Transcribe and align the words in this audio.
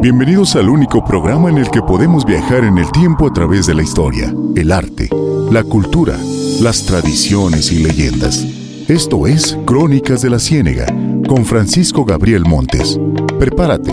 Bienvenidos 0.00 0.54
al 0.54 0.68
único 0.68 1.04
programa 1.04 1.50
en 1.50 1.58
el 1.58 1.68
que 1.72 1.82
podemos 1.82 2.24
viajar 2.24 2.62
en 2.62 2.78
el 2.78 2.88
tiempo 2.92 3.26
a 3.26 3.32
través 3.32 3.66
de 3.66 3.74
la 3.74 3.82
historia, 3.82 4.32
el 4.54 4.70
arte, 4.70 5.08
la 5.50 5.64
cultura, 5.64 6.16
las 6.60 6.86
tradiciones 6.86 7.72
y 7.72 7.82
leyendas. 7.82 8.46
Esto 8.86 9.26
es 9.26 9.58
Crónicas 9.66 10.22
de 10.22 10.30
la 10.30 10.38
Ciénega 10.38 10.86
con 11.26 11.44
Francisco 11.44 12.04
Gabriel 12.04 12.44
Montes. 12.44 12.96
Prepárate, 13.40 13.92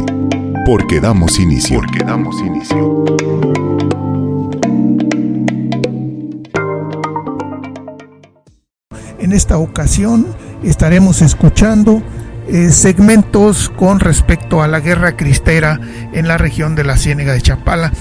porque 0.67 1.01
damos 1.01 1.39
inicio. 1.39 1.79
Porque 1.79 2.03
damos 2.03 2.39
inicio. 2.39 3.05
En 9.17 9.33
esta 9.33 9.57
ocasión 9.57 10.27
estaremos 10.61 11.23
escuchando 11.23 12.03
eh, 12.47 12.71
segmentos 12.71 13.69
con 13.69 13.99
respecto 13.99 14.61
a 14.61 14.67
la 14.67 14.79
guerra 14.79 15.15
cristera 15.15 15.79
en 16.13 16.27
la 16.27 16.37
región 16.37 16.75
de 16.75 16.83
la 16.83 16.97
Ciénega 16.97 17.33
de 17.33 17.41
Chapala, 17.41 17.91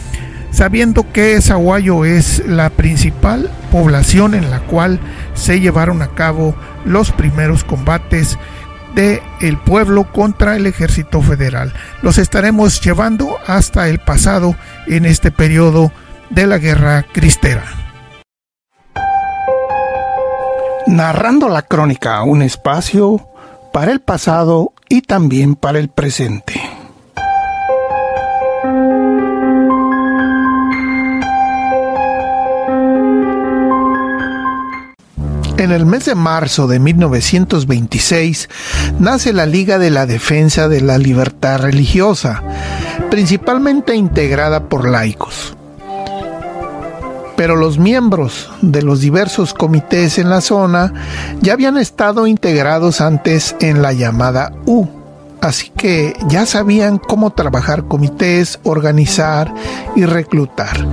sabiendo 0.51 1.11
que 1.13 1.41
Zaguayo 1.41 2.05
es 2.05 2.47
la 2.47 2.71
principal 2.71 3.51
población 3.73 4.35
en 4.35 4.51
la 4.51 4.61
cual 4.61 5.01
se 5.35 5.61
llevaron 5.61 6.03
a 6.03 6.09
cabo 6.09 6.55
los 6.85 7.11
primeros 7.11 7.65
combates 7.65 8.39
del 8.95 9.21
el 9.41 9.59
pueblo 9.59 10.13
contra 10.13 10.57
el 10.57 10.67
ejército 10.67 11.21
federal. 11.23 11.73
Los 12.03 12.19
estaremos 12.19 12.81
llevando 12.81 13.39
hasta 13.47 13.89
el 13.89 13.99
pasado 13.99 14.55
en 14.87 15.07
este 15.07 15.31
periodo 15.31 15.91
de 16.31 16.47
la 16.47 16.59
guerra 16.59 17.05
cristera. 17.13 17.65
Narrando 20.87 21.49
la 21.49 21.63
crónica, 21.63 22.23
un 22.23 22.43
espacio 22.43 23.34
para 23.75 23.91
el 23.91 23.99
pasado 23.99 24.73
y 24.89 25.03
también 25.03 25.57
para 25.57 25.81
el 25.81 25.89
presente. 25.89 26.55
En 35.57 35.73
el 35.73 35.87
mes 35.87 36.05
de 36.05 36.15
marzo 36.15 36.69
de 36.69 36.79
1926 36.79 38.49
nace 39.01 39.33
la 39.33 39.45
Liga 39.45 39.81
de 39.81 39.91
la 39.91 40.07
Defensa 40.07 40.69
de 40.69 40.81
la 40.81 40.97
Libertad 40.97 41.61
Religiosa, 41.61 42.45
principalmente 43.11 43.97
integrada 43.97 44.69
por 44.69 44.89
laicos 44.89 45.57
pero 47.37 47.57
los 47.57 47.79
miembros 47.79 48.51
de 48.63 48.83
los 48.83 49.01
diversos 49.01 49.55
comités 49.55 50.19
en 50.19 50.31
la 50.31 50.41
zona 50.41 50.93
ya 51.41 51.53
habían 51.53 51.77
estado 51.77 52.27
integrados 52.27 53.01
antes 53.01 53.57
en 53.61 53.83
la 53.83 53.93
llamada 53.93 54.53
U, 54.67 54.87
así 55.45 55.71
que 55.77 56.17
ya 56.29 56.47
sabían 56.47 56.99
cómo 56.99 57.31
trabajar 57.31 57.85
comités, 57.85 58.59
organizar 58.63 59.55
y 59.95 60.05
reclutar. 60.07 60.87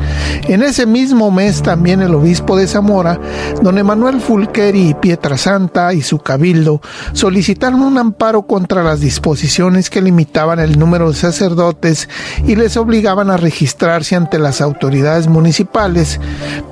En 0.47 0.61
ese 0.61 0.85
mismo 0.85 1.31
mes 1.31 1.61
también 1.61 2.02
el 2.02 2.13
obispo 2.13 2.58
de 2.58 2.67
Zamora, 2.67 3.19
don 3.61 3.77
Emanuel 3.77 4.19
Fulqueri 4.19 4.89
y 4.89 4.93
Pietrasanta 4.93 5.93
y 5.93 6.02
su 6.02 6.19
cabildo 6.19 6.81
solicitaron 7.13 7.81
un 7.81 7.97
amparo 7.97 8.43
contra 8.43 8.83
las 8.83 8.99
disposiciones 8.99 9.89
que 9.89 10.02
limitaban 10.02 10.59
el 10.59 10.77
número 10.77 11.09
de 11.09 11.17
sacerdotes 11.17 12.09
y 12.45 12.55
les 12.55 12.75
obligaban 12.75 13.30
a 13.30 13.38
registrarse 13.38 14.15
ante 14.15 14.38
las 14.38 14.59
autoridades 14.59 15.27
municipales, 15.27 16.19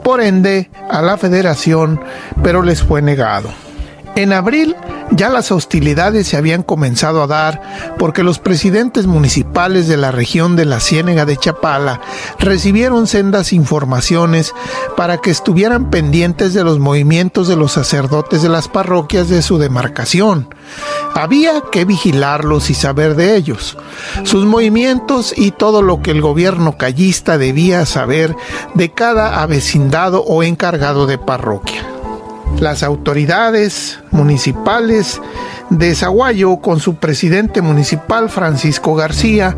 por 0.03 0.21
ende 0.21 0.69
a 0.89 1.01
la 1.01 1.17
federación, 1.17 2.01
pero 2.43 2.61
les 2.61 2.83
fue 2.83 3.01
negado. 3.01 3.49
En 4.19 4.33
abril 4.33 4.75
ya 5.11 5.29
las 5.29 5.49
hostilidades 5.49 6.27
se 6.27 6.35
habían 6.35 6.61
comenzado 6.61 7.23
a 7.23 7.27
dar 7.27 7.61
porque 7.97 8.21
los 8.21 8.37
presidentes 8.37 9.07
municipales 9.07 9.87
de 9.87 9.95
la 9.95 10.11
región 10.11 10.57
de 10.57 10.65
la 10.65 10.81
Ciénega 10.81 11.23
de 11.23 11.37
Chapala 11.37 12.01
recibieron 12.37 13.07
sendas 13.07 13.53
informaciones 13.53 14.53
para 14.97 15.19
que 15.19 15.31
estuvieran 15.31 15.89
pendientes 15.89 16.53
de 16.53 16.65
los 16.65 16.79
movimientos 16.79 17.47
de 17.47 17.55
los 17.55 17.71
sacerdotes 17.71 18.41
de 18.41 18.49
las 18.49 18.67
parroquias 18.67 19.29
de 19.29 19.41
su 19.41 19.57
demarcación. 19.57 20.53
Había 21.15 21.61
que 21.71 21.85
vigilarlos 21.85 22.69
y 22.69 22.73
saber 22.73 23.15
de 23.15 23.37
ellos, 23.37 23.77
sus 24.25 24.45
movimientos 24.45 25.33
y 25.33 25.51
todo 25.51 25.81
lo 25.81 26.01
que 26.01 26.11
el 26.11 26.19
gobierno 26.19 26.77
callista 26.77 27.37
debía 27.37 27.85
saber 27.85 28.35
de 28.73 28.91
cada 28.91 29.41
avecindado 29.41 30.25
o 30.25 30.43
encargado 30.43 31.07
de 31.07 31.17
parroquia 31.17 31.98
las 32.59 32.83
autoridades 32.83 33.99
municipales 34.11 35.21
de 35.69 35.93
Zaguayo 35.93 36.57
con 36.57 36.79
su 36.79 36.95
presidente 36.95 37.61
municipal 37.61 38.29
Francisco 38.29 38.95
García 38.95 39.55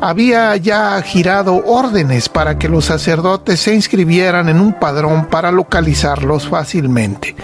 había 0.00 0.56
ya 0.56 1.00
girado 1.02 1.64
órdenes 1.66 2.28
para 2.28 2.58
que 2.58 2.68
los 2.68 2.84
sacerdotes 2.84 3.60
se 3.60 3.74
inscribieran 3.74 4.48
en 4.48 4.60
un 4.60 4.74
padrón 4.74 5.26
para 5.26 5.50
localizarlos 5.50 6.48
fácilmente. 6.48 7.34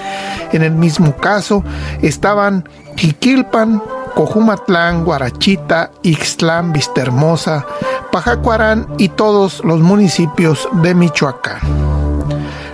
En 0.53 0.63
el 0.63 0.73
mismo 0.73 1.17
caso 1.17 1.65
estaban 2.03 2.69
Jiquilpan, 2.97 3.83
Cojumatlán, 4.15 5.05
Guarachita, 5.05 5.91
Ixtlán, 6.03 6.73
Vistahermosa, 6.73 7.67
Pajacuarán 8.13 8.87
y 8.99 9.09
todos 9.09 9.65
los 9.65 9.81
municipios 9.81 10.69
de 10.83 10.95
Michoacán 10.95 11.90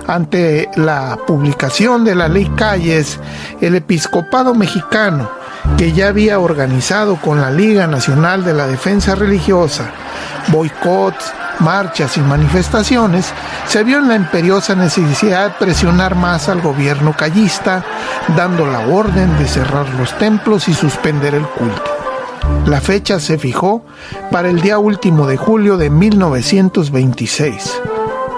ante 0.07 0.69
la 0.77 1.19
publicación 1.27 2.05
de 2.05 2.15
la 2.15 2.29
ley 2.29 2.51
Calles, 2.57 3.19
el 3.61 3.75
episcopado 3.75 4.55
mexicano, 4.55 5.29
que 5.77 5.93
ya 5.93 6.09
había 6.09 6.39
organizado 6.39 7.17
con 7.17 7.41
la 7.41 7.51
Liga 7.51 7.87
Nacional 7.87 8.45
de 8.45 8.55
la 8.55 8.67
Defensa 8.67 9.15
Religiosa 9.15 9.91
boicots, 10.49 11.33
marchas 11.61 12.17
y 12.17 12.21
manifestaciones, 12.21 13.33
se 13.67 13.85
vio 13.85 13.99
en 13.99 14.09
la 14.09 14.17
imperiosa 14.17 14.75
necesidad 14.75 15.49
de 15.49 15.55
presionar 15.59 16.15
más 16.15 16.49
al 16.49 16.61
gobierno 16.61 17.15
callista, 17.17 17.85
dando 18.37 18.67
la 18.67 18.81
orden 18.87 19.37
de 19.39 19.47
cerrar 19.47 19.89
los 19.95 20.17
templos 20.19 20.69
y 20.69 20.75
suspender 20.75 21.35
el 21.35 21.47
culto. 21.47 21.93
La 22.67 22.81
fecha 22.81 23.19
se 23.19 23.39
fijó 23.39 23.85
para 24.31 24.49
el 24.49 24.61
día 24.61 24.79
último 24.79 25.27
de 25.27 25.37
julio 25.37 25.77
de 25.77 25.91
1926. 25.91 27.81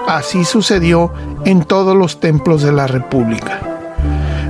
Así 0.07 0.43
sucedió 0.45 1.13
en 1.45 1.63
todos 1.63 1.95
los 1.95 2.19
templos 2.19 2.61
de 2.61 2.71
la 2.71 2.87
República. 2.87 3.59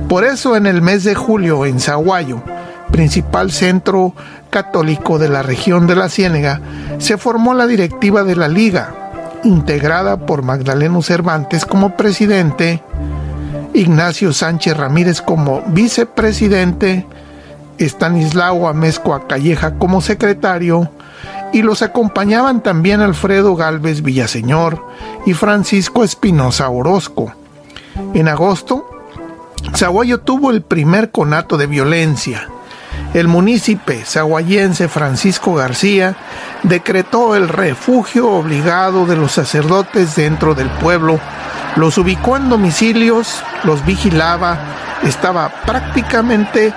Por 0.08 0.24
eso 0.24 0.56
en 0.56 0.66
el 0.66 0.82
mes 0.82 1.04
de 1.04 1.14
julio 1.14 1.64
en 1.64 1.80
Zaguayo, 1.80 2.42
principal 2.90 3.52
centro 3.52 4.14
católico 4.50 5.18
de 5.18 5.28
la 5.28 5.42
región 5.42 5.86
de 5.86 5.96
la 5.96 6.08
Ciénega, 6.08 6.60
se 6.98 7.16
formó 7.16 7.54
la 7.54 7.66
directiva 7.66 8.24
de 8.24 8.36
la 8.36 8.48
Liga, 8.48 8.94
integrada 9.44 10.26
por 10.26 10.42
Magdaleno 10.42 11.02
Cervantes 11.02 11.64
como 11.64 11.96
presidente, 11.96 12.82
Ignacio 13.72 14.32
Sánchez 14.32 14.76
Ramírez 14.76 15.22
como 15.22 15.62
vicepresidente, 15.68 17.06
Estanislao 17.78 18.68
Amezcoa 18.68 19.26
Calleja 19.26 19.74
como 19.74 20.00
secretario 20.00 20.90
y 21.52 21.62
los 21.62 21.82
acompañaban 21.82 22.62
también 22.62 23.00
Alfredo 23.00 23.56
Galvez 23.56 24.02
Villaseñor 24.02 24.86
y 25.26 25.34
Francisco 25.34 26.04
Espinosa 26.04 26.68
Orozco. 26.68 27.34
En 28.14 28.28
agosto, 28.28 28.88
Zaguayo 29.76 30.20
tuvo 30.20 30.50
el 30.50 30.62
primer 30.62 31.10
conato 31.10 31.56
de 31.56 31.66
violencia. 31.66 32.48
El 33.14 33.26
munícipe 33.26 34.04
zaguayense 34.04 34.88
Francisco 34.88 35.54
García 35.54 36.16
decretó 36.62 37.34
el 37.34 37.48
refugio 37.48 38.30
obligado 38.30 39.06
de 39.06 39.16
los 39.16 39.32
sacerdotes 39.32 40.14
dentro 40.14 40.54
del 40.54 40.70
pueblo, 40.70 41.18
los 41.76 41.98
ubicó 41.98 42.36
en 42.36 42.48
domicilios, 42.48 43.42
los 43.64 43.84
vigilaba, 43.84 44.58
estaba 45.02 45.50
prácticamente 45.66 46.72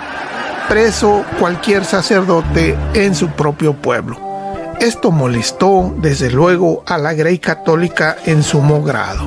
preso 0.67 1.23
cualquier 1.39 1.85
sacerdote 1.85 2.75
en 2.93 3.13
su 3.13 3.29
propio 3.29 3.73
pueblo. 3.73 4.32
Esto 4.79 5.11
molestó 5.11 5.93
desde 5.97 6.29
luego 6.29 6.83
a 6.85 6.97
la 6.97 7.13
Grey 7.13 7.39
Católica 7.39 8.17
en 8.25 8.43
sumo 8.43 8.83
grado. 8.83 9.25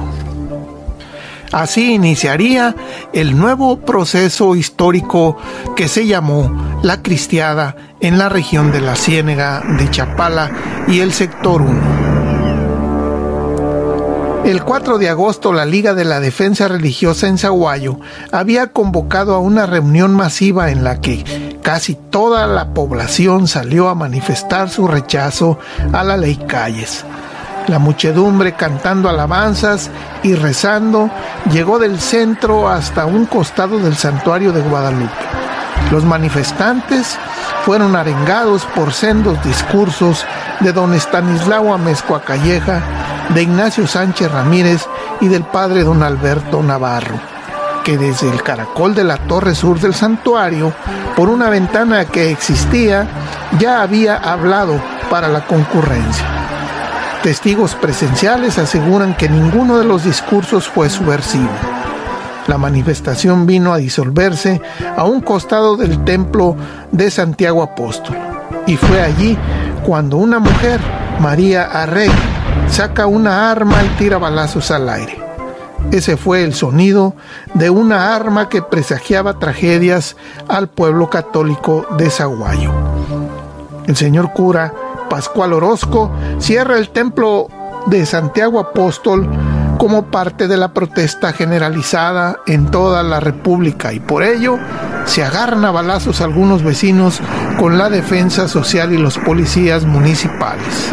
Así 1.52 1.94
iniciaría 1.94 2.74
el 3.12 3.38
nuevo 3.38 3.78
proceso 3.80 4.54
histórico 4.56 5.38
que 5.76 5.88
se 5.88 6.06
llamó 6.06 6.80
la 6.82 7.02
Cristiada 7.02 7.76
en 8.00 8.18
la 8.18 8.28
región 8.28 8.72
de 8.72 8.80
la 8.80 8.96
Ciénega 8.96 9.62
de 9.78 9.90
Chapala 9.90 10.50
y 10.88 11.00
el 11.00 11.12
sector 11.12 11.62
1. 11.62 12.06
El 14.44 14.62
4 14.62 14.98
de 14.98 15.08
agosto 15.08 15.52
la 15.52 15.64
Liga 15.64 15.92
de 15.94 16.04
la 16.04 16.20
Defensa 16.20 16.68
Religiosa 16.68 17.26
en 17.26 17.36
Zaguayo 17.36 17.98
había 18.30 18.68
convocado 18.68 19.34
a 19.34 19.40
una 19.40 19.66
reunión 19.66 20.14
masiva 20.14 20.70
en 20.70 20.84
la 20.84 21.00
que 21.00 21.24
casi 21.66 21.96
toda 21.96 22.46
la 22.46 22.68
población 22.74 23.48
salió 23.48 23.88
a 23.88 23.96
manifestar 23.96 24.70
su 24.70 24.86
rechazo 24.86 25.58
a 25.92 26.04
la 26.04 26.16
ley 26.16 26.36
Calles. 26.36 27.04
La 27.66 27.80
muchedumbre 27.80 28.52
cantando 28.52 29.08
alabanzas 29.08 29.90
y 30.22 30.36
rezando 30.36 31.10
llegó 31.50 31.80
del 31.80 31.98
centro 31.98 32.68
hasta 32.68 33.04
un 33.04 33.26
costado 33.26 33.80
del 33.80 33.96
santuario 33.96 34.52
de 34.52 34.60
Guadalupe. 34.60 35.10
Los 35.90 36.04
manifestantes 36.04 37.18
fueron 37.64 37.96
arengados 37.96 38.64
por 38.76 38.92
sendos 38.92 39.42
discursos 39.42 40.24
de 40.60 40.72
don 40.72 40.94
Estanislao 40.94 41.74
Amezcua 41.74 42.22
Calleja, 42.22 42.80
de 43.34 43.42
Ignacio 43.42 43.88
Sánchez 43.88 44.30
Ramírez 44.30 44.86
y 45.20 45.26
del 45.26 45.42
padre 45.42 45.82
don 45.82 46.04
Alberto 46.04 46.62
Navarro, 46.62 47.18
que 47.86 47.96
desde 47.96 48.28
el 48.28 48.42
caracol 48.42 48.96
de 48.96 49.04
la 49.04 49.16
torre 49.16 49.54
sur 49.54 49.78
del 49.78 49.94
santuario, 49.94 50.72
por 51.14 51.28
una 51.28 51.48
ventana 51.48 52.04
que 52.04 52.32
existía, 52.32 53.06
ya 53.60 53.80
había 53.80 54.16
hablado 54.16 54.82
para 55.08 55.28
la 55.28 55.46
concurrencia. 55.46 56.26
Testigos 57.22 57.76
presenciales 57.76 58.58
aseguran 58.58 59.16
que 59.16 59.28
ninguno 59.28 59.78
de 59.78 59.84
los 59.84 60.02
discursos 60.02 60.66
fue 60.66 60.90
subversivo. 60.90 61.48
La 62.48 62.58
manifestación 62.58 63.46
vino 63.46 63.72
a 63.72 63.76
disolverse 63.76 64.60
a 64.96 65.04
un 65.04 65.20
costado 65.20 65.76
del 65.76 66.02
templo 66.02 66.56
de 66.90 67.08
Santiago 67.08 67.62
Apóstol. 67.62 68.16
Y 68.66 68.76
fue 68.76 69.00
allí 69.00 69.38
cuando 69.84 70.16
una 70.16 70.40
mujer, 70.40 70.80
María 71.20 71.62
Arrey, 71.62 72.10
saca 72.68 73.06
una 73.06 73.48
arma 73.48 73.80
y 73.84 73.88
tira 73.96 74.18
balazos 74.18 74.72
al 74.72 74.88
aire. 74.88 75.25
Ese 75.92 76.16
fue 76.16 76.42
el 76.42 76.54
sonido 76.54 77.14
de 77.54 77.70
una 77.70 78.14
arma 78.14 78.48
que 78.48 78.62
presagiaba 78.62 79.38
tragedias 79.38 80.16
al 80.48 80.68
pueblo 80.68 81.08
católico 81.08 81.86
de 81.96 82.10
Zaguayo. 82.10 82.72
El 83.86 83.96
señor 83.96 84.32
cura 84.32 84.74
Pascual 85.08 85.52
Orozco 85.52 86.10
cierra 86.38 86.76
el 86.76 86.90
templo 86.90 87.48
de 87.86 88.04
Santiago 88.04 88.58
Apóstol 88.58 89.28
como 89.78 90.06
parte 90.06 90.48
de 90.48 90.56
la 90.56 90.72
protesta 90.72 91.32
generalizada 91.32 92.38
en 92.46 92.70
toda 92.70 93.02
la 93.02 93.20
República 93.20 93.92
y 93.92 94.00
por 94.00 94.22
ello 94.22 94.58
se 95.04 95.22
agarran 95.22 95.64
a 95.64 95.70
balazos 95.70 96.20
algunos 96.20 96.62
vecinos 96.62 97.20
con 97.58 97.78
la 97.78 97.88
defensa 97.88 98.48
social 98.48 98.92
y 98.92 98.98
los 98.98 99.18
policías 99.18 99.84
municipales. 99.84 100.92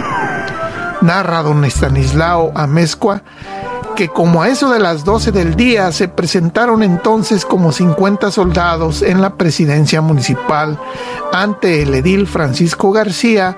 Narra 1.01 1.42
don 1.44 1.66
Estanislao 1.66 2.51
Amezcua 2.56 3.24
que 3.95 4.10
como 4.10 4.42
a 4.42 4.50
eso 4.50 4.72
de 4.72 4.80
las 4.80 5.04
12 5.04 5.31
del 5.31 5.56
día 5.56 5.92
se 5.92 6.07
presentaron 6.07 6.84
entonces 6.84 7.45
como 7.45 7.72
50 7.72 8.31
soldados 8.31 9.01
en 9.01 9.22
la 9.22 9.36
presidencia 9.36 10.01
municipal 10.01 10.80
ante 11.31 11.84
el 11.84 11.94
edil 11.94 12.28
Francisco 12.28 12.92
García 12.92 13.57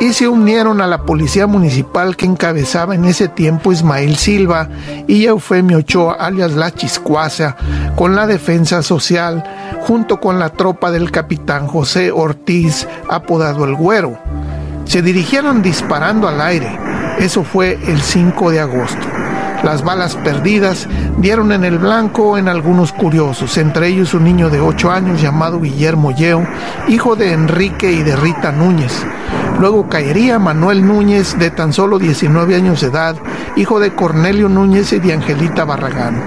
y 0.00 0.12
se 0.12 0.28
unieron 0.28 0.80
a 0.80 0.86
la 0.86 1.02
policía 1.04 1.46
municipal 1.46 2.16
que 2.16 2.26
encabezaba 2.26 2.94
en 2.94 3.04
ese 3.04 3.28
tiempo 3.28 3.72
Ismael 3.72 4.16
Silva 4.16 4.68
y 5.06 5.26
Eufemio 5.26 5.78
Ochoa 5.78 6.14
alias 6.14 6.52
La 6.52 6.70
Chiscuaza 6.72 7.56
con 7.96 8.14
la 8.14 8.26
defensa 8.26 8.82
social 8.82 9.44
junto 9.82 10.20
con 10.20 10.38
la 10.38 10.50
tropa 10.50 10.90
del 10.90 11.10
capitán 11.10 11.66
José 11.66 12.10
Ortiz 12.12 12.86
apodado 13.08 13.64
El 13.64 13.74
Güero. 13.74 14.18
Se 14.84 15.02
dirigieron 15.02 15.62
disparando 15.62 16.28
al 16.28 16.40
aire. 16.40 16.78
Eso 17.18 17.44
fue 17.44 17.78
el 17.86 18.00
5 18.00 18.50
de 18.50 18.60
agosto. 18.60 19.17
Las 19.64 19.82
balas 19.82 20.14
perdidas 20.14 20.88
dieron 21.18 21.50
en 21.50 21.64
el 21.64 21.78
blanco 21.78 22.38
en 22.38 22.48
algunos 22.48 22.92
curiosos, 22.92 23.58
entre 23.58 23.88
ellos 23.88 24.14
un 24.14 24.22
niño 24.22 24.50
de 24.50 24.60
8 24.60 24.90
años 24.90 25.20
llamado 25.20 25.60
Guillermo 25.60 26.12
Yeo, 26.12 26.46
hijo 26.86 27.16
de 27.16 27.32
Enrique 27.32 27.90
y 27.90 28.02
de 28.02 28.14
Rita 28.14 28.52
Núñez. 28.52 29.04
Luego 29.58 29.88
caería 29.88 30.38
Manuel 30.38 30.86
Núñez, 30.86 31.36
de 31.36 31.50
tan 31.50 31.72
solo 31.72 31.98
19 31.98 32.54
años 32.54 32.80
de 32.80 32.86
edad, 32.86 33.16
hijo 33.56 33.80
de 33.80 33.92
Cornelio 33.92 34.48
Núñez 34.48 34.92
y 34.92 35.00
de 35.00 35.12
Angelita 35.12 35.64
Barragán. 35.64 36.22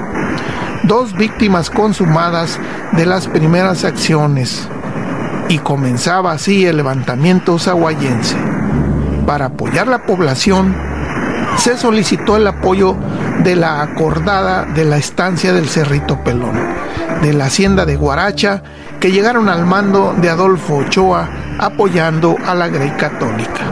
Dos 0.83 1.13
víctimas 1.15 1.69
consumadas 1.69 2.59
de 2.91 3.05
las 3.05 3.29
primeras 3.29 3.85
acciones. 3.85 4.67
Y 5.47 5.59
comenzaba 5.59 6.33
así 6.33 6.65
el 6.65 6.77
levantamiento 6.77 7.57
zaguayense. 7.57 8.35
Para 9.25 9.45
apoyar 9.45 9.87
la 9.87 10.05
población, 10.05 10.75
se 11.57 11.77
solicitó 11.77 12.37
el 12.37 12.47
apoyo 12.47 12.95
de 13.43 13.55
la 13.55 13.81
acordada 13.81 14.65
de 14.65 14.85
la 14.85 14.97
estancia 14.97 15.53
del 15.53 15.67
Cerrito 15.67 16.23
Pelón, 16.23 16.55
de 17.21 17.33
la 17.33 17.45
hacienda 17.45 17.85
de 17.85 17.95
Guaracha, 17.95 18.61
que 18.99 19.11
llegaron 19.11 19.49
al 19.49 19.65
mando 19.65 20.13
de 20.17 20.29
Adolfo 20.29 20.77
Ochoa 20.77 21.29
apoyando 21.57 22.35
a 22.45 22.53
la 22.53 22.67
Grey 22.67 22.91
Católica. 22.91 23.65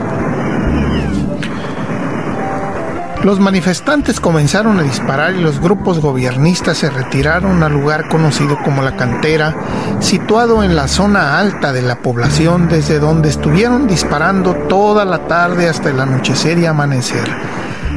Los 3.22 3.38
manifestantes 3.38 4.18
comenzaron 4.18 4.78
a 4.78 4.82
disparar 4.82 5.34
y 5.34 5.42
los 5.42 5.60
grupos 5.60 6.00
gobiernistas 6.00 6.78
se 6.78 6.88
retiraron 6.88 7.62
al 7.62 7.72
lugar 7.72 8.08
conocido 8.08 8.56
como 8.64 8.82
la 8.82 8.96
cantera, 8.96 9.54
situado 10.00 10.64
en 10.64 10.74
la 10.74 10.88
zona 10.88 11.38
alta 11.38 11.74
de 11.74 11.82
la 11.82 12.00
población 12.00 12.68
desde 12.68 12.98
donde 12.98 13.28
estuvieron 13.28 13.86
disparando 13.86 14.54
toda 14.54 15.04
la 15.04 15.26
tarde 15.28 15.68
hasta 15.68 15.90
el 15.90 16.00
anochecer 16.00 16.58
y 16.58 16.64
amanecer. 16.64 17.28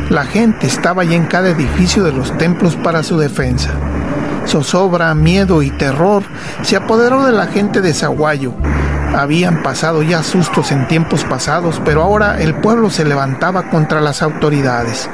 La 0.09 0.25
gente 0.25 0.67
estaba 0.67 1.03
ya 1.03 1.15
en 1.15 1.25
cada 1.25 1.49
edificio 1.49 2.03
de 2.03 2.11
los 2.11 2.37
templos 2.37 2.75
para 2.75 3.03
su 3.03 3.17
defensa. 3.17 3.71
Zozobra, 4.45 5.13
miedo 5.15 5.61
y 5.61 5.71
terror 5.71 6.23
se 6.61 6.75
apoderó 6.75 7.25
de 7.25 7.31
la 7.31 7.47
gente 7.47 7.81
de 7.81 7.93
Zaguayo. 7.93 8.53
Habían 9.15 9.61
pasado 9.61 10.01
ya 10.01 10.23
sustos 10.23 10.71
en 10.71 10.87
tiempos 10.87 11.23
pasados, 11.23 11.81
pero 11.85 12.01
ahora 12.01 12.41
el 12.41 12.55
pueblo 12.55 12.89
se 12.89 13.05
levantaba 13.05 13.69
contra 13.69 14.01
las 14.01 14.21
autoridades. 14.21 15.09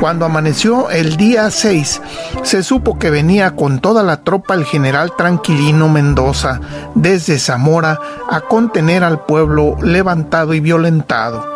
Cuando 0.00 0.26
amaneció 0.26 0.90
el 0.90 1.16
día 1.16 1.50
6, 1.50 2.02
se 2.42 2.62
supo 2.62 2.98
que 2.98 3.08
venía 3.08 3.54
con 3.54 3.78
toda 3.80 4.02
la 4.02 4.24
tropa 4.24 4.54
el 4.54 4.64
general 4.64 5.12
Tranquilino 5.16 5.88
Mendoza 5.88 6.60
desde 6.96 7.38
Zamora 7.38 8.00
a 8.28 8.40
contener 8.40 9.04
al 9.04 9.24
pueblo 9.24 9.76
levantado 9.80 10.54
y 10.54 10.60
violentado. 10.60 11.46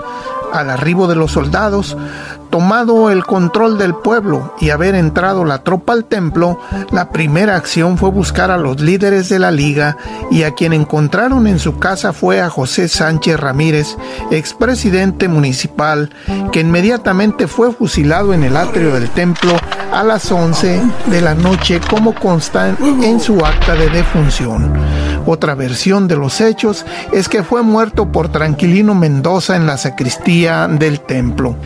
Al 0.53 0.71
arribo 0.71 1.09
de 1.09 1.17
los 1.17 1.33
soldados, 1.33 1.97
tomado 2.57 3.11
el 3.11 3.27
control 3.27 3.77
del 3.77 3.95
pueblo 3.95 4.55
y 4.59 4.71
haber 4.71 4.95
entrado 4.95 5.45
la 5.45 5.59
tropa 5.63 5.93
al 5.93 6.07
templo, 6.07 6.59
la 6.91 7.11
primera 7.11 7.55
acción 7.55 7.99
fue 7.99 8.09
buscar 8.09 8.51
a 8.51 8.57
los 8.57 8.81
líderes 8.81 9.29
de 9.29 9.39
la 9.39 9.51
liga 9.51 9.99
y 10.31 10.43
a 10.43 10.53
quien 10.53 10.73
encontraron 10.73 11.47
en 11.47 11.59
su 11.59 11.79
casa 11.79 12.15
fue 12.15 12.41
a 12.41 12.49
José 12.49 12.89
Sánchez 12.89 13.39
Ramírez, 13.39 13.99
expresidente 14.31 15.29
municipal, 15.29 16.09
que 16.51 16.61
inmediatamente 16.61 17.47
fue 17.47 17.75
fusilado 17.75 18.33
en 18.33 18.43
el 18.43 18.57
atrio 18.57 18.91
del 18.95 19.11
templo 19.11 19.53
a 19.93 20.03
las 20.03 20.33
11 20.33 20.81
de 21.11 21.21
la 21.21 21.35
noche 21.35 21.79
como 21.91 22.15
consta 22.15 22.75
en 22.81 23.21
su 23.21 23.45
acta 23.45 23.75
de 23.75 23.91
defunción. 23.91 24.73
Otra 25.27 25.55
versión 25.55 26.09
de 26.09 26.17
los 26.17 26.41
hechos 26.41 26.87
es 27.13 27.29
que 27.29 27.43
fue 27.43 27.63
muerto 27.63 28.13
por 28.13 28.31
Tranquilino 28.31 28.95
Mendoza 28.95 29.57
en 29.57 29.67
la 29.67 29.77
sacristía 29.77 30.69
del 30.69 31.01
templo. 31.01 31.57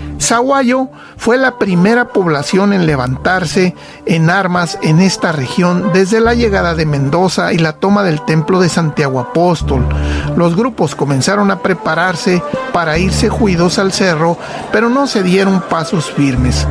Fue 1.17 1.37
la 1.37 1.59
primera 1.59 2.09
población 2.09 2.73
en 2.73 2.87
levantarse 2.87 3.75
en 4.07 4.31
armas 4.31 4.79
en 4.83 5.01
esta 5.01 5.33
región 5.33 5.93
desde 5.93 6.21
la 6.21 6.35
llegada 6.35 6.75
de 6.75 6.87
Mendoza 6.87 7.53
y 7.53 7.59
la 7.59 7.75
toma 7.75 8.03
del 8.03 8.25
templo 8.25 8.61
de 8.61 8.69
Santiago 8.69 9.21
Apóstol. 9.21 9.87
Los 10.37 10.57
grupos 10.57 10.95
comenzaron 10.95 11.51
a 11.51 11.61
prepararse 11.61 12.43
para 12.73 12.99
irse 12.99 13.29
juidos 13.29 13.79
al 13.79 13.93
cerro, 13.93 14.39
pero 14.73 14.89
no 14.89 15.07
se 15.07 15.23
dieron 15.23 15.61
pasos 15.69 16.11
firmes. 16.11 16.67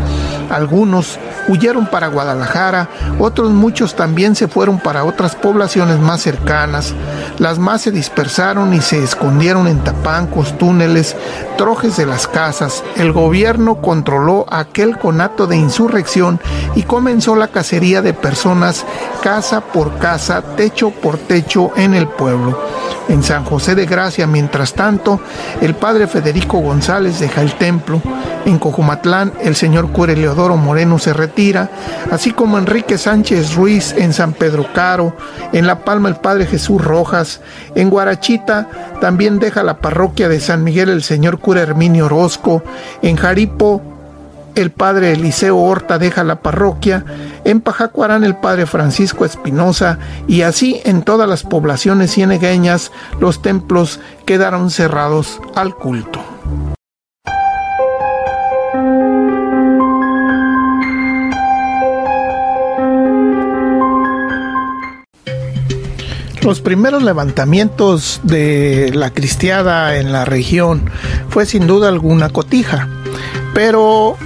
Algunos 0.50 1.20
huyeron 1.48 1.88
para 1.88 2.08
Guadalajara, 2.08 2.90
otros 3.20 3.52
muchos 3.52 3.96
también 3.96 4.36
se 4.36 4.48
fueron 4.48 4.80
para 4.80 5.04
otras 5.04 5.36
poblaciones 5.36 6.00
más 6.00 6.22
cercanas. 6.22 6.94
Las 7.38 7.60
más 7.60 7.82
se 7.82 7.92
dispersaron 7.92 8.74
y 8.74 8.82
se 8.82 9.04
escondieron 9.04 9.68
en 9.68 9.84
tapancos, 9.84 10.58
túneles, 10.58 11.16
trojes 11.58 11.98
de 11.98 12.06
las 12.06 12.28
casas. 12.28 12.84
El 12.96 13.12
gobierno 13.12 13.82
controló 13.82 14.46
aquel 14.50 14.98
conato 14.98 15.48
de 15.48 15.58
insurrección 15.58 16.40
y 16.76 16.84
comenzó 16.84 17.36
la 17.36 17.48
cacería 17.48 18.02
de 18.02 18.14
personas 18.14 18.86
casa 19.22 19.62
por 19.62 19.98
casa, 19.98 20.42
techo 20.56 20.92
por 20.92 21.18
techo 21.18 21.72
en 21.76 21.94
el 21.94 22.08
pueblo. 22.08 22.69
En 23.08 23.24
San 23.24 23.44
José 23.44 23.76
de 23.76 23.86
Gracia, 23.86 24.28
mientras 24.28 24.74
tanto, 24.74 25.20
el 25.62 25.76
padre 25.76 26.08
Federico 26.08 26.60
González 26.60 27.20
deja 27.20 27.42
el 27.42 27.54
templo. 27.54 28.02
En 28.46 28.60
Cojumatlán, 28.60 29.34
el 29.42 29.56
señor 29.56 29.92
cura 29.92 30.14
Leodoro 30.14 30.58
Moreno 30.58 31.00
se 31.00 31.14
retira, 31.14 31.70
así 32.12 32.32
como 32.32 32.58
Enrique 32.58 32.98
Sánchez 32.98 33.56
Ruiz 33.56 33.94
en 33.98 34.14
San 34.14 34.34
Pedro 34.34 34.68
Caro, 34.74 35.16
en 35.52 35.68
La 35.68 35.84
Palma 35.84 36.10
el 36.10 36.16
padre 36.16 36.46
Jesús 36.46 36.84
Rojas, 36.84 37.42
en 37.76 37.90
Guarachita 37.90 38.68
también 39.02 39.40
deja 39.40 39.64
la 39.64 39.78
parroquia 39.78 40.30
de 40.30 40.40
San 40.40 40.64
Miguel 40.64 40.90
el 40.90 41.04
señor 41.04 41.40
cura 41.40 41.62
Herminio 41.62 42.06
Orozco, 42.06 42.64
en 43.02 43.18
Jaripo 43.18 43.99
el 44.60 44.72
padre 44.72 45.14
Eliseo 45.14 45.58
Horta 45.58 45.98
deja 45.98 46.24
la 46.24 46.42
parroquia, 46.42 47.06
en 47.46 47.62
Pajacuarán 47.62 48.24
el 48.24 48.36
padre 48.36 48.66
Francisco 48.66 49.26
Espinosa 49.26 50.00
y 50.28 50.42
así 50.42 50.82
en 50.86 51.04
todas 51.04 51.28
las 51.28 51.44
poblaciones 51.44 52.12
cienegueñas 52.12 52.92
los 53.20 53.42
templos 53.42 54.00
quedaron 54.26 54.70
cerrados 54.70 55.40
al 55.56 55.76
culto. 55.76 56.22
Los 66.42 66.62
primeros 66.62 67.04
levantamientos 67.04 68.22
de 68.24 68.92
la 68.94 69.12
cristiada 69.12 69.98
en 69.98 70.12
la 70.12 70.26
región 70.26 70.90
fue 71.30 71.46
sin 71.46 71.68
duda 71.68 71.90
alguna 71.90 72.30
Cotija, 72.30 72.90
pero 73.54 74.18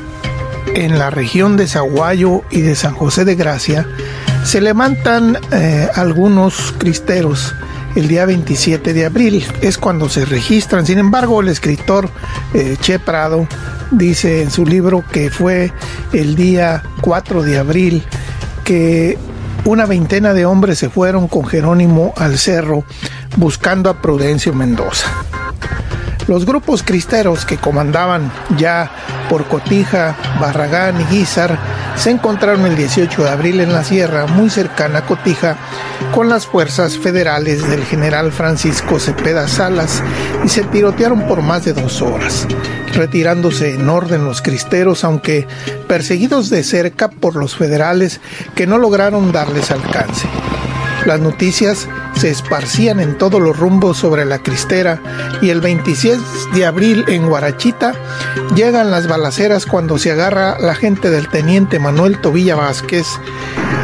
en 0.76 1.00
la 1.00 1.10
región 1.10 1.58
de 1.58 1.68
Zaguayo 1.68 2.42
y 2.50 2.62
de 2.62 2.76
San 2.76 2.94
José 2.94 3.26
de 3.26 3.36
Gracia 3.36 3.88
se 4.44 4.62
levantan 4.62 5.38
eh, 5.52 5.88
algunos 5.96 6.74
cristeros 6.78 7.54
el 7.96 8.08
día 8.08 8.26
27 8.26 8.94
de 8.94 9.06
abril, 9.06 9.46
es 9.62 9.78
cuando 9.78 10.10
se 10.10 10.26
registran. 10.26 10.86
Sin 10.86 10.98
embargo, 10.98 11.42
el 11.42 11.50
escritor 11.50 12.10
eh, 12.54 12.76
Che 12.82 13.00
Prado 13.00 13.48
dice 13.92 14.42
en 14.42 14.52
su 14.52 14.66
libro 14.66 15.04
que 15.12 15.30
fue 15.30 15.72
el 16.12 16.36
día 16.36 16.84
4 17.02 17.44
de 17.44 17.60
abril 17.60 18.04
que 18.64 19.18
una 19.66 19.86
veintena 19.86 20.34
de 20.34 20.46
hombres 20.46 20.80
se 20.80 20.90
fueron 20.90 21.28
con 21.28 21.46
Jerónimo 21.46 22.14
al 22.18 22.38
cerro 22.38 22.84
buscando 23.38 23.90
a 23.90 24.02
Prudencio 24.02 24.54
Mendoza. 24.54 25.23
Los 26.28 26.46
grupos 26.46 26.84
cristeros 26.84 27.46
que 27.46 27.58
comandaban 27.58 28.32
ya 28.58 28.90
por 29.30 29.46
Cotija, 29.48 30.16
Barragán 30.40 31.02
y 31.02 31.04
Guizar 31.06 31.60
se 31.96 32.12
encontraron 32.12 32.66
el 32.66 32.78
18 32.78 33.24
de 33.24 33.30
abril 33.30 33.60
en 33.60 33.74
la 33.74 33.84
sierra 33.84 34.26
muy 34.26 34.50
cercana 34.50 35.00
a 35.00 35.06
Cotija 35.06 35.58
con 36.14 36.30
las 36.30 36.46
fuerzas 36.46 36.98
federales 36.98 37.68
del 37.68 37.84
general 37.84 38.32
Francisco 38.32 39.00
Cepeda 39.00 39.48
Salas 39.48 40.02
y 40.46 40.50
se 40.50 40.64
tirotearon 40.64 41.28
por 41.28 41.42
más 41.42 41.66
de 41.66 41.74
dos 41.74 42.02
horas, 42.02 42.48
retirándose 42.94 43.74
en 43.74 43.90
orden 43.90 44.24
los 44.24 44.42
cristeros 44.42 45.04
aunque 45.04 45.46
perseguidos 45.88 46.50
de 46.50 46.64
cerca 46.64 47.10
por 47.10 47.36
los 47.36 47.56
federales 47.56 48.22
que 48.56 48.66
no 48.66 48.78
lograron 48.78 49.32
darles 49.32 49.72
alcance. 49.72 50.28
Las 51.06 51.20
noticias 51.20 51.90
se 52.16 52.30
esparcían 52.30 53.02
en 53.02 53.18
todos 53.18 53.42
los 53.42 53.58
rumbos 53.58 53.98
sobre 53.98 54.24
la 54.24 54.40
cristera 54.40 55.02
y 55.42 55.50
el 55.50 55.60
26 55.60 56.20
de 56.54 56.66
abril 56.66 57.04
en 57.08 57.28
Guarachita 57.28 57.94
llegan 58.56 58.90
las 58.90 59.08
balaceras 59.08 59.66
cuando 59.66 59.98
se 59.98 60.12
agarra 60.12 60.58
la 60.60 60.76
gente 60.76 61.10
del 61.10 61.28
teniente 61.28 61.78
Manuel 61.78 62.20
Tobilla 62.20 62.56
Vázquez 62.56 63.06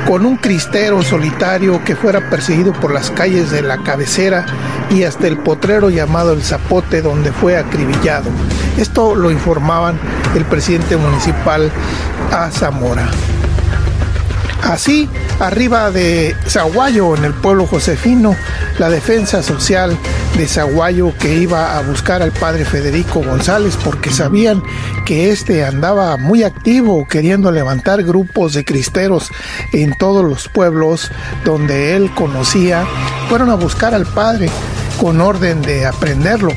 con 0.08 0.26
un 0.26 0.38
cristero 0.38 1.04
solitario 1.04 1.84
que 1.84 1.96
fuera 1.96 2.30
perseguido 2.30 2.72
por 2.74 2.94
las 2.94 3.12
calles 3.12 3.52
de 3.52 3.64
la 3.64 3.84
cabecera 3.84 4.46
y 4.90 5.04
hasta 5.04 5.28
el 5.28 5.38
potrero 5.38 5.90
llamado 5.90 6.32
El 6.34 6.42
Zapote 6.42 7.02
donde 7.02 7.32
fue 7.34 7.58
acribillado. 7.58 8.30
Esto 8.78 9.14
lo 9.14 9.30
informaban 9.30 10.00
el 10.36 10.46
presidente 10.46 10.96
municipal 10.96 11.70
a 12.32 12.50
Zamora. 12.50 13.10
Así, 14.64 15.10
arriba 15.40 15.90
de 15.90 16.36
Zaguayo, 16.48 17.16
en 17.16 17.24
el 17.24 17.34
pueblo 17.34 17.66
josefino, 17.66 18.36
la 18.78 18.90
defensa 18.90 19.42
social 19.42 19.98
de 20.38 20.48
Zaguayo 20.48 21.14
que 21.18 21.36
iba 21.36 21.78
a 21.78 21.82
buscar 21.82 22.22
al 22.22 22.32
padre 22.32 22.66
Federico 22.66 23.22
González 23.22 23.78
porque 23.84 24.12
sabían 24.12 24.62
que 25.06 25.32
éste 25.32 25.66
andaba 25.66 26.18
muy 26.18 26.44
activo 26.44 27.08
queriendo 27.08 27.52
levantar 27.52 28.04
grupos 28.04 28.54
de 28.54 28.66
cristeros 28.66 29.32
en 29.72 29.98
todos 29.98 30.24
los 30.24 30.50
pueblos 30.50 31.10
donde 31.46 31.96
él 31.96 32.14
conocía, 32.14 32.86
fueron 33.28 33.50
a 33.50 33.56
buscar 33.56 33.96
al 33.96 34.06
padre 34.06 34.50
con 35.00 35.22
orden 35.22 35.62
de 35.62 35.86
aprenderlo. 35.86 36.52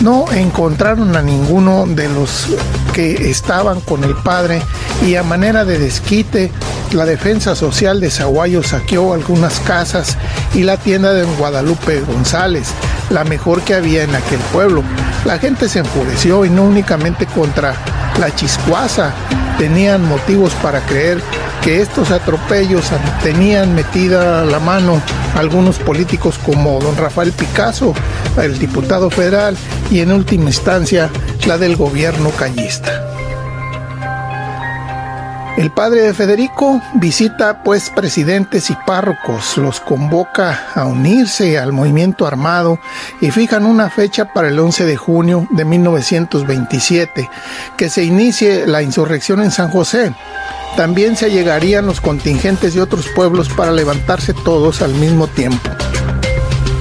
No 0.00 0.32
encontraron 0.32 1.14
a 1.14 1.20
ninguno 1.20 1.84
de 1.86 2.08
los 2.08 2.46
que 2.94 3.30
estaban 3.30 3.80
con 3.80 4.02
el 4.02 4.14
padre 4.14 4.62
y 5.06 5.16
a 5.16 5.22
manera 5.22 5.64
de 5.64 5.78
desquite 5.78 6.50
la 6.92 7.04
defensa 7.04 7.54
social 7.54 8.00
de 8.00 8.10
Zaguayo 8.10 8.62
saqueó 8.62 9.14
algunas 9.14 9.60
casas 9.60 10.16
y 10.54 10.62
la 10.62 10.76
tienda 10.76 11.12
de 11.12 11.24
Guadalupe 11.24 12.00
González, 12.00 12.68
la 13.10 13.24
mejor 13.24 13.62
que 13.62 13.74
había 13.74 14.02
en 14.02 14.14
aquel 14.14 14.40
pueblo. 14.52 14.82
La 15.24 15.38
gente 15.38 15.68
se 15.68 15.80
enfureció 15.80 16.44
y 16.44 16.50
no 16.50 16.64
únicamente 16.64 17.26
contra 17.26 17.74
la 18.18 18.34
chiscuaza, 18.34 19.12
tenían 19.58 20.04
motivos 20.04 20.52
para 20.62 20.80
creer 20.80 21.20
que 21.62 21.80
estos 21.80 22.10
atropellos 22.10 22.86
tenían 23.22 23.74
metida 23.74 24.44
la 24.44 24.58
mano 24.58 25.00
algunos 25.36 25.78
políticos 25.78 26.38
como 26.44 26.80
don 26.80 26.96
Rafael 26.96 27.32
Picasso, 27.32 27.94
el 28.36 28.58
diputado 28.58 29.10
federal, 29.10 29.56
y 29.90 30.00
en 30.00 30.12
última 30.12 30.44
instancia 30.44 31.10
la 31.46 31.58
del 31.58 31.76
gobierno 31.76 32.30
callista. 32.30 33.06
El 35.60 35.70
padre 35.70 36.00
de 36.00 36.14
Federico 36.14 36.80
visita 36.94 37.62
pues 37.62 37.90
presidentes 37.90 38.70
y 38.70 38.76
párrocos, 38.86 39.58
los 39.58 39.78
convoca 39.78 40.68
a 40.74 40.86
unirse 40.86 41.58
al 41.58 41.70
movimiento 41.70 42.26
armado 42.26 42.78
y 43.20 43.30
fijan 43.30 43.66
una 43.66 43.90
fecha 43.90 44.32
para 44.32 44.48
el 44.48 44.58
11 44.58 44.86
de 44.86 44.96
junio 44.96 45.46
de 45.50 45.66
1927, 45.66 47.28
que 47.76 47.90
se 47.90 48.04
inicie 48.04 48.66
la 48.66 48.80
insurrección 48.80 49.42
en 49.42 49.50
San 49.50 49.68
José. 49.68 50.14
También 50.78 51.14
se 51.14 51.30
llegarían 51.30 51.84
los 51.84 52.00
contingentes 52.00 52.72
de 52.72 52.80
otros 52.80 53.08
pueblos 53.14 53.50
para 53.50 53.70
levantarse 53.70 54.32
todos 54.32 54.80
al 54.80 54.94
mismo 54.94 55.26
tiempo. 55.26 55.68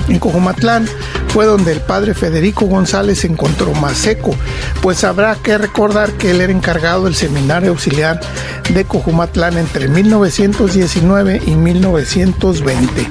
En 0.08 0.20
Cojumatlán 0.20 0.88
fue 1.30 1.46
donde 1.46 1.72
el 1.72 1.82
padre 1.82 2.14
Federico 2.14 2.66
González 2.66 3.20
se 3.20 3.28
encontró 3.28 3.74
más 3.74 3.98
seco, 3.98 4.36
pues 4.82 5.04
habrá 5.04 5.36
que 5.36 5.58
recordar 5.58 6.12
que 6.14 6.32
él 6.32 6.42
era 6.42 6.52
encargado 6.52 7.06
del 7.06 7.16
seminario 7.16 7.72
auxiliar 7.72 8.20
de 8.74 8.86
Cojumatlán 8.86 9.58
entre 9.58 9.88
1919 9.88 11.42
y 11.46 11.52
1920. 11.52 13.08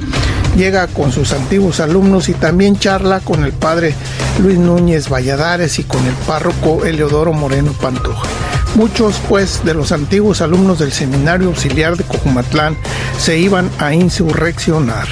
Llega 0.57 0.89
con 0.89 1.13
sus 1.13 1.33
antiguos 1.33 1.79
alumnos 1.79 2.29
y 2.29 2.35
también 2.35 2.79
charla 2.79 3.21
con 3.21 3.45
el 3.45 3.53
padre 3.53 3.95
Luis 4.43 4.59
Núñez 4.59 5.09
Valladares 5.09 5.79
y 5.79 5.85
con 5.85 6.05
el 6.05 6.15
párroco 6.27 6.85
Eleodoro 6.85 7.33
Moreno 7.33 7.73
Pantoja. 7.73 8.29
Muchos, 8.75 9.21
pues, 9.29 9.65
de 9.65 9.75
los 9.75 9.93
antiguos 9.93 10.41
alumnos 10.41 10.79
del 10.79 10.93
Seminario 10.93 11.49
Auxiliar 11.49 11.97
de 11.97 12.05
Cojumatlán 12.05 12.77
se 13.19 13.39
iban 13.39 13.71
a 13.79 13.95
insurreccionar. 13.95 15.09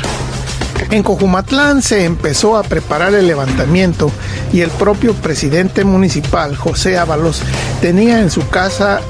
En 0.91 1.03
Cojumatlán 1.03 1.83
se 1.83 2.05
empezó 2.05 2.57
a 2.57 2.63
preparar 2.63 3.15
el 3.15 3.27
levantamiento 3.27 4.11
y 4.53 4.61
el 4.61 4.71
propio 4.71 5.15
presidente 5.15 5.85
municipal, 5.85 6.57
José 6.57 6.97
Ábalos, 6.97 7.43
tenía 7.81 8.21
en 8.21 8.31
su 8.31 8.49
casa 8.49 9.01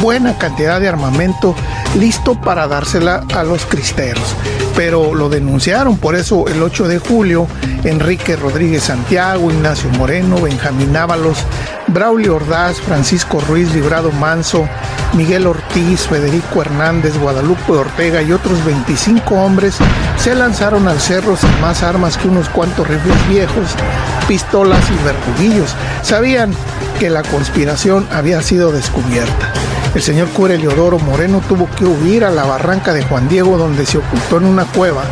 buena 0.00 0.36
cantidad 0.38 0.80
de 0.80 0.88
armamento 0.88 1.54
listo 1.98 2.34
para 2.34 2.66
dársela 2.68 3.24
a 3.34 3.42
los 3.42 3.66
cristeros. 3.66 4.34
Pero 4.76 5.14
lo 5.14 5.28
denunciaron, 5.28 5.98
por 5.98 6.16
eso 6.16 6.46
el 6.48 6.62
8 6.62 6.88
de 6.88 6.98
julio, 6.98 7.46
Enrique 7.84 8.34
Rodríguez 8.34 8.84
Santiago, 8.84 9.50
Ignacio 9.50 9.88
Moreno, 9.90 10.40
Benjamín 10.40 10.96
Ábalos, 10.96 11.38
Braulio 11.86 12.36
Ordaz, 12.36 12.80
Francisco 12.80 13.40
Ruiz 13.40 13.72
Librado 13.72 14.10
Manso, 14.10 14.68
Miguel 15.12 15.46
Ortiz, 15.46 16.00
Federico 16.08 16.62
Hernández, 16.62 17.16
Guadalupe 17.18 17.72
Ortega 17.72 18.22
y 18.22 18.32
otros 18.32 18.64
25 18.64 19.34
hombres 19.34 19.76
se 20.16 20.34
lanzaron 20.34 20.88
al 20.88 21.00
cerro 21.00 21.36
sin 21.36 21.60
más 21.60 21.82
armas 21.82 22.18
que 22.18 22.26
unos 22.26 22.48
cuantos 22.48 22.88
rifles 22.88 23.28
viejos, 23.28 23.68
pistolas 24.26 24.82
y 24.90 25.04
verduguillos. 25.04 25.74
Sabían 26.02 26.52
que 26.98 27.10
la 27.10 27.22
conspiración 27.22 28.08
había 28.10 28.42
sido 28.42 28.72
descubierta. 28.72 29.52
El 29.94 30.02
señor 30.02 30.28
cura 30.28 30.54
Eleodoro 30.54 30.98
Moreno 30.98 31.40
tuvo 31.48 31.68
que 31.70 31.84
huir 31.84 32.24
a 32.24 32.30
la 32.30 32.44
barranca 32.44 32.92
de 32.92 33.02
Juan 33.02 33.28
Diego 33.28 33.56
donde 33.56 33.86
se 33.86 33.98
ocultó 33.98 34.38
en 34.38 34.44
una 34.46 34.64
cueva, 34.64 35.04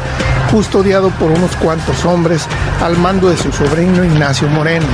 custodiado 0.51 1.11
por 1.11 1.31
unos 1.31 1.55
cuantos 1.57 2.05
hombres 2.05 2.47
al 2.83 2.99
mando 2.99 3.31
de 3.31 3.37
su 3.37 3.53
sobrino 3.53 4.05
Ignacio 4.05 4.49
Moreno 4.49 4.87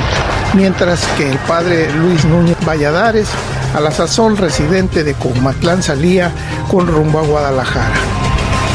mientras 0.54 1.07
que 1.16 1.30
el 1.30 1.38
padre 1.38 1.92
Luis 1.92 2.25
Núñez 2.25 2.57
Valladares, 2.66 3.28
a 3.75 3.80
la 3.80 3.90
sazón 3.90 4.37
residente 4.37 5.04
de 5.04 5.14
Comatlán, 5.14 5.83
salía 5.83 6.30
con 6.71 6.87
rumbo 6.87 7.18
a 7.18 7.23
Guadalajara. 7.23 8.28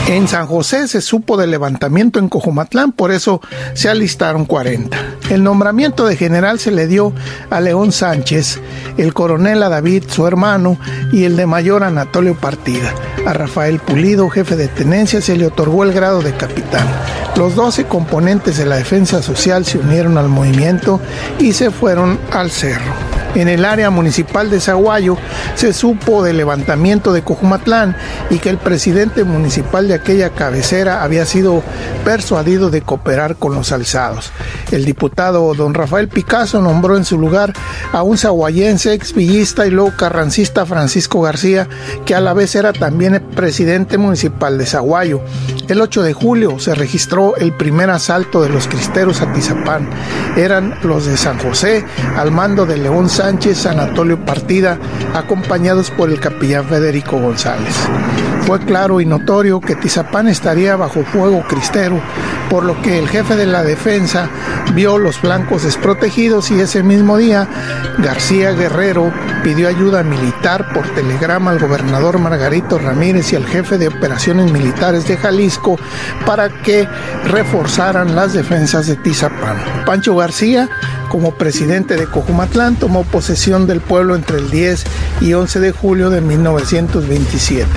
En 0.08 0.28
San 0.28 0.48
José 0.48 0.88
se 0.90 1.00
supo 1.00 1.38
del 1.38 1.52
levantamiento 1.52 2.20
en 2.20 2.28
Cojumatlán, 2.28 2.92
por 2.92 3.12
eso 3.12 3.40
se 3.74 3.90
alistaron 3.90 4.46
40. 4.46 4.98
El 5.30 5.44
nombramiento 5.44 6.06
de 6.06 6.18
general 6.18 6.60
se 6.60 6.72
le 6.72 6.88
dio 6.88 7.14
a 7.50 7.62
León 7.62 7.94
Sánchez, 7.94 8.60
el 8.98 9.14
coronel 9.14 9.64
a 9.64 9.70
David, 9.70 10.04
su 10.08 10.28
hermano, 10.28 10.78
y 11.14 11.24
el 11.24 11.38
de 11.38 11.46
mayor 11.46 11.84
Anatolio 11.84 12.36
Partida. 12.36 12.94
A 13.26 13.32
Rafael 13.34 13.80
Pulido, 13.80 14.30
jefe 14.30 14.58
de 14.58 14.68
tenencia, 14.68 15.22
se 15.22 15.38
le 15.38 15.48
otorgó 15.48 15.84
el 15.84 15.94
grado 15.94 16.22
de 16.22 16.34
capitán. 16.34 16.86
Los 17.36 17.56
12 17.56 17.86
componentes 17.86 18.58
de 18.58 18.66
la 18.68 18.75
defensa 18.75 19.24
social 19.24 19.66
se 19.66 19.80
unieron 19.80 20.20
al 20.20 20.30
movimiento 20.30 21.00
y 21.40 21.54
se 21.54 21.72
fueron 21.72 22.20
al 22.32 22.52
cerro. 22.52 22.94
En 23.36 23.48
el 23.48 23.66
área 23.66 23.90
municipal 23.90 24.52
de 24.52 24.60
Zaguayo 24.60 25.18
se 25.56 25.74
supo 25.74 26.22
del 26.22 26.38
levantamiento 26.38 27.12
de 27.12 27.24
Cojumatlán 27.24 27.98
y 28.30 28.38
que 28.38 28.52
el 28.52 28.60
presidente 28.60 29.24
municipal 29.24 29.88
de 29.88 29.96
aquella 29.96 30.30
cabecera 30.30 31.02
había 31.02 31.25
sido 31.25 31.63
persuadido 32.06 32.70
de 32.70 32.84
cooperar 32.84 33.38
con 33.38 33.56
los 33.56 33.72
alzados. 33.72 34.32
El 34.72 34.86
diputado 34.86 35.52
don 35.56 35.74
Rafael 35.74 36.10
Picasso 36.10 36.62
nombró 36.62 36.96
en 36.96 37.06
su 37.06 37.18
lugar 37.18 37.54
a 37.92 38.04
un 38.04 38.20
zaguayense 38.20 38.94
exvillista 38.94 39.66
y 39.66 39.72
luego 39.72 39.98
carrancista 39.98 40.68
Francisco 40.68 41.22
García, 41.22 41.68
que 42.06 42.13
a 42.13 42.22
la 42.22 42.34
vez 42.34 42.54
era 42.54 42.72
también 42.72 43.16
el 43.16 43.22
presidente 43.22 43.98
municipal 43.98 44.60
de 44.60 44.68
Zaguayo. 44.68 45.22
El 45.68 45.82
8 45.82 46.04
de 46.04 46.13
julio 46.13 46.60
se 46.60 46.75
registró 46.75 47.23
el 47.38 47.53
primer 47.53 47.89
asalto 47.89 48.42
de 48.42 48.50
los 48.50 48.68
cristeros 48.68 49.22
a 49.22 49.32
Tizapán. 49.32 49.89
Eran 50.36 50.75
los 50.84 51.06
de 51.06 51.18
San 51.18 51.39
José, 51.39 51.86
al 52.18 52.32
mando 52.32 52.65
de 52.65 52.77
León 52.77 53.10
Sánchez, 53.10 53.65
Anatolio 53.65 54.24
Partida, 54.25 54.77
acompañados 55.13 55.92
por 55.92 56.10
el 56.10 56.20
capellán 56.20 56.65
Federico 56.65 57.18
González. 57.20 57.75
Fue 58.46 58.60
claro 58.60 59.00
y 59.00 59.06
notorio 59.06 59.62
que 59.62 59.75
Tizapán 59.75 60.27
estaría 60.27 60.75
bajo 60.75 61.03
fuego 61.03 61.44
cristero, 61.48 62.01
por 62.50 62.65
lo 62.65 62.82
que 62.82 63.00
el 63.00 63.08
jefe 63.08 63.38
de 63.38 63.46
la 63.46 63.63
defensa 63.63 64.30
vio 64.75 64.98
los 64.98 65.18
flancos 65.18 65.63
desprotegidos 65.63 66.51
y 66.51 66.60
ese 66.60 66.84
mismo 66.84 67.18
día 67.18 67.48
García 68.00 68.51
Guerrero 68.51 69.12
pidió 69.44 69.70
ayuda 69.70 70.03
militar 70.03 70.74
por 70.74 70.88
telegrama 70.94 71.51
al 71.51 71.60
gobernador 71.60 72.20
Margarito 72.20 72.77
Ramírez 72.77 73.32
y 73.32 73.36
al 73.36 73.46
jefe 73.46 73.77
de 73.77 73.88
operaciones 73.88 74.51
militares 74.51 75.08
de 75.08 75.18
Jalisco 75.18 75.77
para 76.25 76.50
que 76.50 76.88
reforzaran 77.25 78.15
las 78.15 78.34
defensas 78.34 78.88
de 78.88 78.96
Tizapán. 78.96 79.58
Pancho 79.86 80.15
García, 80.15 80.70
como 81.10 81.36
presidente 81.36 81.96
de 81.96 82.08
Cojumatlán, 82.08 82.75
tomó 82.75 83.03
posesión 83.03 83.67
del 83.67 83.82
pueblo 83.82 84.15
entre 84.15 84.38
el 84.38 84.50
10 84.50 84.84
y 85.22 85.34
11 85.34 85.60
de 85.60 85.72
julio 85.72 86.10
de 86.10 86.22
1927 86.22 87.67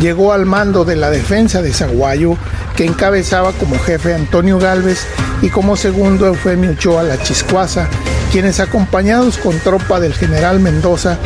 llegó 0.00 0.32
al 0.32 0.46
mando 0.46 0.84
de 0.84 0.96
la 0.96 1.10
defensa 1.10 1.62
de 1.62 1.72
Zaguayo, 1.72 2.36
que 2.76 2.86
encabezaba 2.86 3.52
como 3.52 3.78
jefe 3.78 4.14
Antonio 4.14 4.58
Galvez 4.58 5.06
y 5.42 5.50
como 5.50 5.76
segundo 5.76 6.26
Eufemio 6.26 6.70
Ochoa 6.70 7.02
La 7.02 7.22
Chiscuaza, 7.22 7.88
quienes 8.30 8.60
acompañados 8.60 9.38
con 9.38 9.58
tropa 9.58 9.98
del 9.98 10.14
general 10.14 10.60
Mendoza 10.60 11.18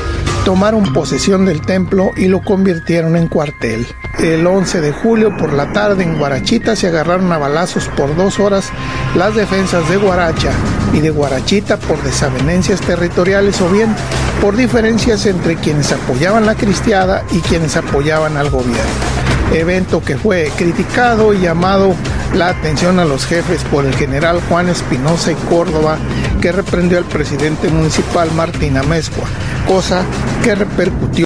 tomaron 0.45 0.93
posesión 0.93 1.45
del 1.45 1.61
templo 1.61 2.13
y 2.17 2.29
lo 2.29 2.43
convirtieron 2.43 3.17
en 3.17 3.29
cuartel. 3.29 3.87
El 4.19 4.47
11 4.47 4.81
de 4.81 4.93
julio 4.93 5.37
por 5.37 5.53
la 5.53 5.73
tarde 5.73 6.03
en 6.03 6.19
Guarachita 6.19 6.77
se 6.77 6.89
agarraron 6.89 7.31
a 7.33 7.39
balazos 7.39 7.89
por 7.97 8.17
dos 8.17 8.41
horas 8.41 8.71
las 9.17 9.35
defensas 9.35 9.89
de 9.89 9.97
Guaracha 9.97 10.51
y 10.93 11.01
de 11.01 11.11
Guarachita 11.11 11.79
por 11.79 12.03
desavenencias 12.03 12.81
territoriales 12.81 13.61
o 13.61 13.69
bien 13.69 13.95
por 14.41 14.57
diferencias 14.57 15.27
entre 15.27 15.57
quienes 15.57 15.93
apoyaban 15.93 16.47
la 16.47 16.55
cristiada 16.55 17.25
y 17.33 17.41
quienes 17.41 17.77
apoyaban 17.77 18.37
al 18.37 18.51
gobierno. 18.51 19.14
Evento 19.53 20.03
que 20.03 20.17
fue 20.17 20.51
criticado 20.57 21.33
y 21.33 21.41
llamado 21.41 21.95
la 22.35 22.49
atención 22.49 22.99
a 22.99 23.05
los 23.05 23.27
jefes 23.27 23.63
por 23.71 23.85
el 23.85 23.95
general 23.95 24.41
Juan 24.49 24.69
Espinosa 24.69 25.33
y 25.33 25.37
Córdoba, 25.49 25.99
que 26.41 26.53
reprendió 26.53 26.99
al 26.99 27.05
presidente 27.05 27.69
municipal 27.69 28.31
Martín 28.33 28.77
Amezcua, 28.77 29.27
cosa 29.67 30.05
que 30.43 30.55
repercutió 30.55 31.24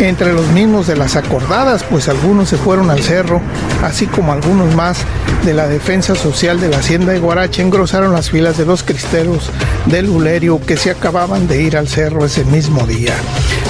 entre 0.00 0.32
los 0.32 0.46
mismos 0.48 0.86
de 0.86 0.96
las 0.96 1.16
acordadas, 1.16 1.84
pues 1.84 2.08
algunos 2.08 2.48
se 2.48 2.56
fueron 2.56 2.90
al 2.90 3.02
cerro, 3.02 3.40
así 3.82 4.06
como 4.06 4.32
algunos 4.32 4.74
más 4.74 4.98
de 5.44 5.54
la 5.54 5.68
defensa 5.68 6.14
social 6.14 6.60
de 6.60 6.68
la 6.68 6.78
hacienda 6.78 7.12
de 7.12 7.18
Guarache 7.18 7.62
engrosaron 7.62 8.12
las 8.12 8.30
filas 8.30 8.56
de 8.56 8.64
los 8.64 8.82
cristeros 8.82 9.50
del 9.86 10.08
Ulerio 10.08 10.60
que 10.60 10.76
se 10.76 10.90
acababan 10.90 11.46
de 11.46 11.62
ir 11.62 11.76
al 11.76 11.88
cerro 11.88 12.24
ese 12.24 12.44
mismo 12.44 12.86
día. 12.86 13.14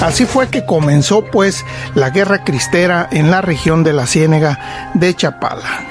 Así 0.01 0.25
fue 0.25 0.47
que 0.49 0.65
comenzó 0.65 1.25
pues 1.25 1.65
la 1.93 2.09
guerra 2.09 2.43
cristera 2.43 3.07
en 3.11 3.29
la 3.31 3.41
región 3.41 3.83
de 3.83 3.93
la 3.93 4.07
Ciénega 4.07 4.91
de 4.93 5.13
Chapala. 5.13 5.85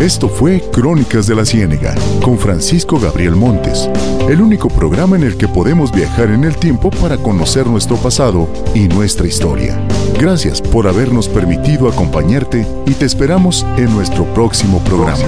Esto 0.00 0.28
fue 0.28 0.60
Crónicas 0.72 1.26
de 1.26 1.34
la 1.34 1.46
Ciénega 1.46 1.94
con 2.22 2.38
Francisco 2.38 3.00
Gabriel 3.00 3.34
Montes, 3.34 3.88
el 4.28 4.42
único 4.42 4.68
programa 4.68 5.16
en 5.16 5.22
el 5.22 5.38
que 5.38 5.48
podemos 5.48 5.90
viajar 5.90 6.30
en 6.30 6.44
el 6.44 6.54
tiempo 6.56 6.90
para 6.90 7.16
conocer 7.16 7.66
nuestro 7.66 7.96
pasado 7.96 8.46
y 8.74 8.88
nuestra 8.88 9.26
historia. 9.26 9.80
Gracias 10.20 10.60
por 10.60 10.86
habernos 10.86 11.30
permitido 11.30 11.88
acompañarte 11.88 12.66
y 12.84 12.92
te 12.92 13.06
esperamos 13.06 13.64
en 13.78 13.90
nuestro 13.94 14.26
próximo 14.34 14.80
programa. 14.84 15.24